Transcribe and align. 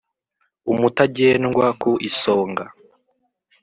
umutagendwa 0.71 1.65
ku 1.81 1.91
isonga, 2.09 2.65